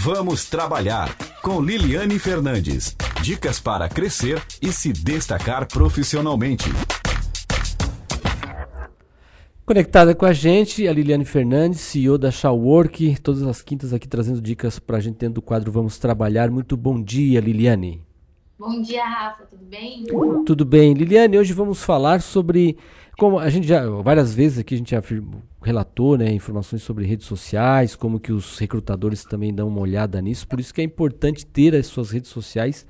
[0.00, 1.12] Vamos trabalhar
[1.42, 2.94] com Liliane Fernandes.
[3.20, 6.70] Dicas para crescer e se destacar profissionalmente.
[9.66, 14.40] Conectada com a gente, a Liliane Fernandes, CEO da Shawwork, todas as quintas aqui trazendo
[14.40, 16.48] dicas para a gente dentro do quadro Vamos Trabalhar.
[16.48, 18.07] Muito bom dia, Liliane.
[18.58, 20.04] Bom dia, Rafa, tudo bem?
[20.44, 20.92] Tudo bem.
[20.92, 22.76] Liliane, hoje vamos falar sobre,
[23.16, 25.02] como a gente já, várias vezes aqui a gente já
[25.62, 30.48] relatou, né, informações sobre redes sociais, como que os recrutadores também dão uma olhada nisso,
[30.48, 32.84] por isso que é importante ter as suas redes sociais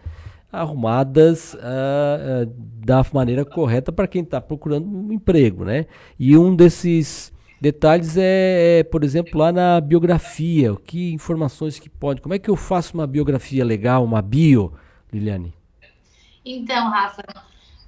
[0.50, 5.84] arrumadas uh, uh, da maneira correta para quem está procurando um emprego, né?
[6.18, 12.22] E um desses detalhes é, é, por exemplo, lá na biografia, que informações que pode,
[12.22, 14.72] como é que eu faço uma biografia legal, uma bio,
[15.12, 15.57] Liliane?
[16.44, 17.22] Então, Rafa,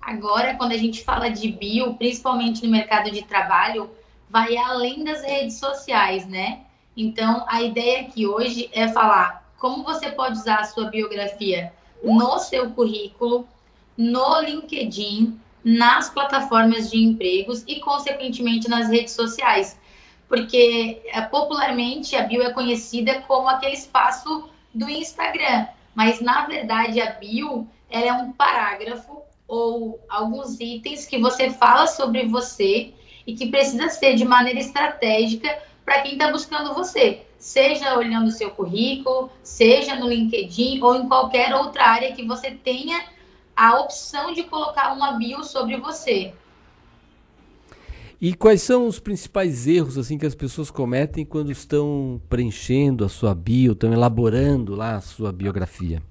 [0.00, 3.90] agora quando a gente fala de bio, principalmente no mercado de trabalho,
[4.28, 6.60] vai além das redes sociais, né?
[6.96, 12.38] Então, a ideia aqui hoje é falar como você pode usar a sua biografia no
[12.38, 13.46] seu currículo,
[13.96, 19.78] no LinkedIn, nas plataformas de empregos e, consequentemente, nas redes sociais.
[20.28, 27.00] Porque é, popularmente a bio é conhecida como aquele espaço do Instagram, mas na verdade
[27.00, 32.94] a bio é um parágrafo ou alguns itens que você fala sobre você
[33.26, 38.30] e que precisa ser de maneira estratégica para quem está buscando você seja olhando o
[38.30, 43.02] seu currículo, seja no LinkedIn ou em qualquer outra área que você tenha
[43.56, 46.34] a opção de colocar uma bio sobre você.
[48.20, 53.08] E quais são os principais erros assim que as pessoas cometem quando estão preenchendo a
[53.08, 56.02] sua bio, estão elaborando lá a sua biografia?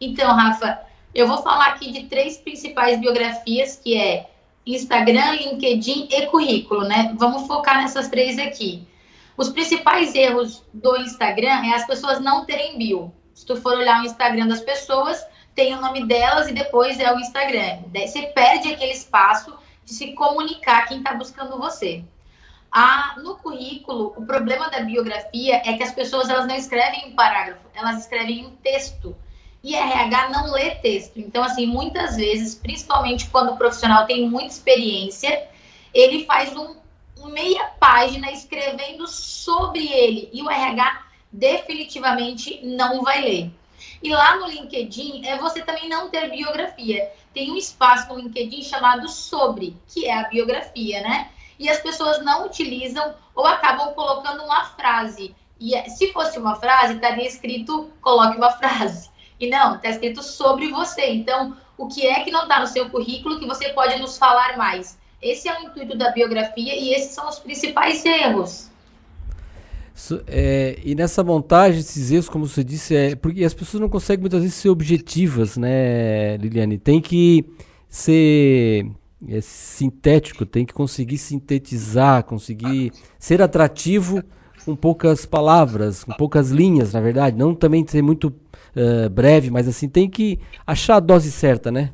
[0.00, 0.80] Então, Rafa,
[1.14, 4.30] eu vou falar aqui de três principais biografias, que é
[4.66, 7.14] Instagram, LinkedIn e currículo, né?
[7.18, 8.86] Vamos focar nessas três aqui.
[9.36, 13.12] Os principais erros do Instagram é as pessoas não terem bio.
[13.34, 17.12] Se tu for olhar o Instagram das pessoas, tem o nome delas e depois é
[17.12, 17.78] o Instagram.
[17.92, 19.52] Você perde aquele espaço
[19.84, 22.04] de se comunicar quem está buscando você.
[22.70, 27.16] Ah, no currículo, o problema da biografia é que as pessoas elas não escrevem um
[27.16, 29.16] parágrafo, elas escrevem um texto.
[29.62, 31.18] E RH não lê texto.
[31.18, 35.48] Então, assim, muitas vezes, principalmente quando o profissional tem muita experiência,
[35.92, 36.80] ele faz um
[37.28, 43.50] meia página escrevendo sobre ele e o RH definitivamente não vai ler.
[44.02, 47.10] E lá no LinkedIn é você também não ter biografia.
[47.32, 51.30] Tem um espaço no LinkedIn chamado sobre, que é a biografia, né?
[51.58, 55.34] E as pessoas não utilizam ou acabam colocando uma frase.
[55.58, 59.09] E se fosse uma frase, estaria escrito coloque uma frase.
[59.40, 61.06] E não, está escrito sobre você.
[61.06, 64.56] Então, o que é que não está no seu currículo que você pode nos falar
[64.58, 64.98] mais?
[65.22, 68.70] Esse é o intuito da biografia e esses são os principais erros.
[70.26, 74.20] É, e nessa montagem, esses erros, como você disse, é porque as pessoas não conseguem
[74.20, 76.78] muitas vezes ser objetivas, né, Liliane?
[76.78, 77.44] Tem que
[77.88, 78.90] ser
[79.28, 84.22] é, sintético, tem que conseguir sintetizar, conseguir ser atrativo
[84.64, 87.36] com poucas palavras, com poucas linhas, na verdade.
[87.36, 88.30] Não também ser muito
[88.76, 91.92] uh, breve, mas assim, tem que achar a dose certa, né?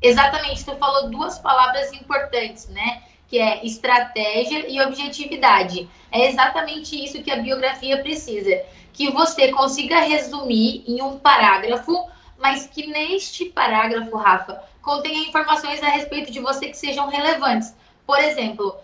[0.00, 3.02] Exatamente, tu falou duas palavras importantes, né?
[3.28, 5.88] Que é estratégia e objetividade.
[6.12, 8.62] É exatamente isso que a biografia precisa.
[8.92, 12.08] Que você consiga resumir em um parágrafo,
[12.38, 17.74] mas que neste parágrafo, Rafa, contenha informações a respeito de você que sejam relevantes.
[18.06, 18.76] Por exemplo,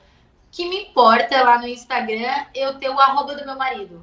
[0.50, 4.02] que me importa lá no Instagram eu ter o arroba do meu marido?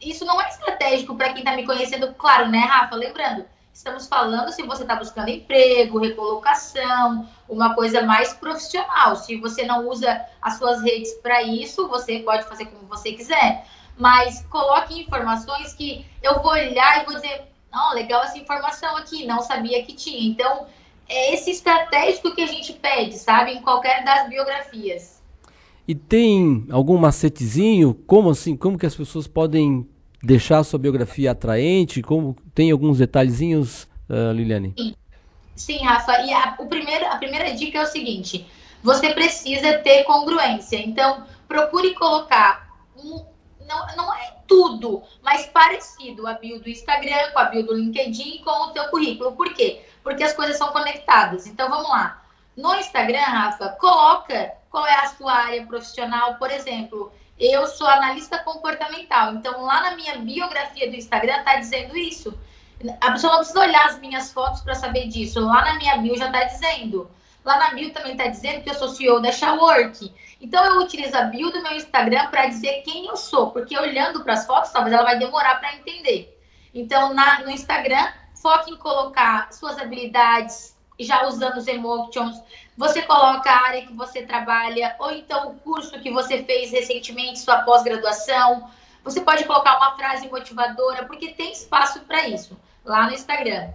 [0.00, 2.94] Isso não é estratégico para quem está me conhecendo, claro, né, Rafa?
[2.94, 9.16] Lembrando, Estamos falando se você está buscando emprego, recolocação, uma coisa mais profissional.
[9.16, 13.66] Se você não usa as suas redes para isso, você pode fazer como você quiser.
[13.96, 19.26] Mas coloque informações que eu vou olhar e vou dizer, não, legal essa informação aqui,
[19.26, 20.30] não sabia que tinha.
[20.30, 20.66] Então,
[21.08, 25.21] é esse estratégico que a gente pede, sabe, em qualquer das biografias.
[25.86, 27.94] E tem algum macetezinho?
[28.06, 28.56] Como assim?
[28.56, 29.88] Como que as pessoas podem
[30.22, 32.02] deixar a sua biografia atraente?
[32.02, 34.74] Como tem alguns detalhezinhos, uh, Liliane?
[35.56, 35.78] Sim.
[35.84, 36.20] Rafa.
[36.22, 38.46] E a, o primeiro, a primeira dica é o seguinte:
[38.82, 40.76] você precisa ter congruência.
[40.76, 43.24] Então, procure colocar um,
[43.66, 48.42] não, não é tudo, mas parecido a bio do Instagram, com a bio do LinkedIn,
[48.44, 49.32] com o teu currículo.
[49.32, 49.82] Por quê?
[50.02, 51.46] Porque as coisas são conectadas.
[51.46, 52.21] Então, vamos lá.
[52.56, 57.12] No Instagram, Rafa, coloca qual é a sua área profissional, por exemplo
[57.42, 59.34] eu sou analista comportamental.
[59.34, 62.38] Então, lá na minha biografia do Instagram está dizendo isso.
[63.00, 65.40] A pessoa não precisa olhar as minhas fotos para saber disso.
[65.40, 67.10] Lá na minha bio já está dizendo.
[67.44, 70.12] Lá na bio também está dizendo que eu sou CEO da Shawork.
[70.40, 74.22] Então eu utilizo a bio do meu Instagram para dizer quem eu sou, porque olhando
[74.22, 76.38] para as fotos, talvez ela vai demorar para entender.
[76.72, 80.71] Então na, no Instagram, foque em colocar suas habilidades,
[81.04, 82.42] já usando os emotions.
[82.76, 87.38] Você coloca a área que você trabalha, ou então o curso que você fez recentemente,
[87.38, 88.70] sua pós-graduação.
[89.04, 93.70] Você pode colocar uma frase motivadora, porque tem espaço para isso lá no Instagram.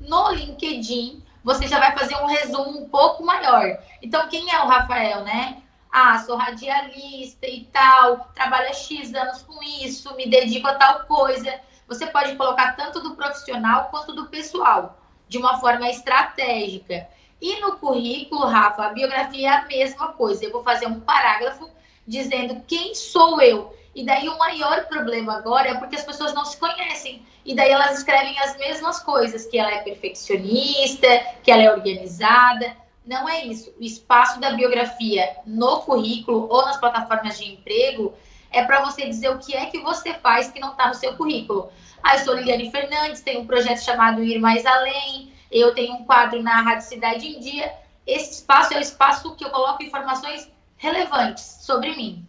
[0.00, 3.78] No LinkedIn, você já vai fazer um resumo um pouco maior.
[4.02, 5.62] Então, quem é o Rafael, né?
[5.90, 11.04] Ah, sou radialista e tal, trabalho há X anos com isso, me dedico a tal
[11.04, 11.60] coisa.
[11.88, 14.98] Você pode colocar tanto do profissional quanto do pessoal,
[15.28, 17.06] de uma forma estratégica.
[17.40, 20.44] E no currículo, Rafa, a biografia é a mesma coisa.
[20.44, 21.68] Eu vou fazer um parágrafo
[22.06, 23.76] dizendo quem sou eu.
[23.94, 27.22] E daí o maior problema agora é porque as pessoas não se conhecem.
[27.44, 31.08] E daí elas escrevem as mesmas coisas, que ela é perfeccionista,
[31.42, 32.76] que ela é organizada.
[33.06, 33.72] Não é isso.
[33.78, 38.14] O espaço da biografia no currículo ou nas plataformas de emprego
[38.50, 41.14] é para você dizer o que é que você faz que não está no seu
[41.14, 41.70] currículo.
[42.02, 46.04] Ah, eu sou Liliane Fernandes, tenho um projeto chamado Ir Mais Além, eu tenho um
[46.04, 47.72] quadro na Rádio Cidade em Dia.
[48.06, 52.24] Esse espaço é o espaço que eu coloco informações relevantes sobre mim.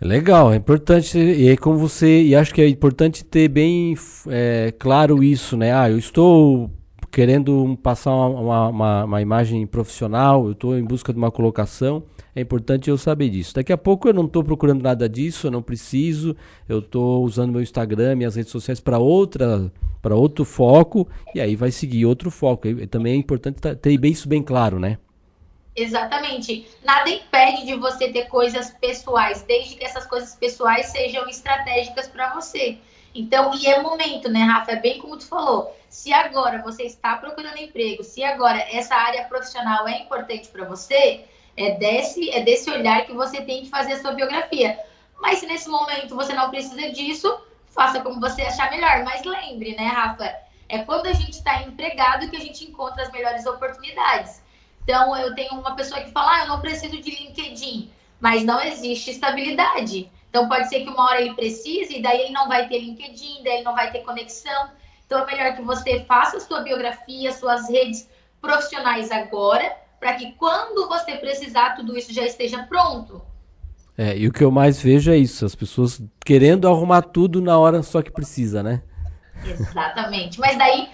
[0.00, 3.94] Legal, é importante, e aí como você, e acho que é importante ter bem
[4.28, 5.74] é, claro isso, né?
[5.74, 6.70] Ah, eu estou
[7.16, 12.02] querendo passar uma, uma, uma imagem profissional, eu estou em busca de uma colocação,
[12.34, 13.54] é importante eu saber disso.
[13.54, 16.36] Daqui a pouco eu não estou procurando nada disso, eu não preciso,
[16.68, 19.72] eu estou usando meu Instagram, minhas redes sociais para outra,
[20.02, 22.68] para outro foco, e aí vai seguir outro foco.
[22.68, 24.98] E, também é importante ter bem isso bem claro, né?
[25.74, 26.66] Exatamente.
[26.84, 32.34] Nada impede de você ter coisas pessoais, desde que essas coisas pessoais sejam estratégicas para
[32.34, 32.76] você.
[33.16, 34.72] Então, e é momento, né, Rafa?
[34.72, 35.74] É bem como tu falou.
[35.88, 41.24] Se agora você está procurando emprego, se agora essa área profissional é importante para você,
[41.56, 44.78] é desse, é desse olhar que você tem que fazer a sua biografia.
[45.18, 49.02] Mas se nesse momento você não precisa disso, faça como você achar melhor.
[49.04, 50.30] Mas lembre, né, Rafa?
[50.68, 54.42] É quando a gente está empregado que a gente encontra as melhores oportunidades.
[54.82, 57.90] Então, eu tenho uma pessoa que fala, ah, eu não preciso de LinkedIn,
[58.20, 60.10] mas não existe estabilidade.
[60.36, 63.42] Então, pode ser que uma hora ele precise, e daí ele não vai ter LinkedIn,
[63.42, 64.68] daí ele não vai ter conexão.
[65.06, 68.06] Então, é melhor que você faça a sua biografia, suas redes
[68.38, 73.22] profissionais agora, para que quando você precisar, tudo isso já esteja pronto.
[73.96, 77.58] É, e o que eu mais vejo é isso, as pessoas querendo arrumar tudo na
[77.58, 78.82] hora só que precisa, né?
[79.42, 80.38] Exatamente.
[80.38, 80.90] Mas daí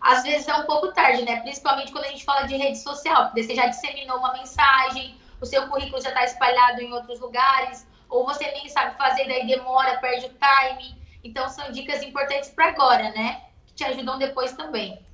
[0.00, 1.42] às vezes é um pouco tarde, né?
[1.42, 5.44] Principalmente quando a gente fala de rede social, porque você já disseminou uma mensagem, o
[5.44, 9.98] seu currículo já está espalhado em outros lugares, ou você nem sabe fazer, daí demora,
[9.98, 10.96] perde o time.
[11.22, 13.42] Então são dicas importantes para agora, né?
[13.66, 15.05] Que te ajudam depois também.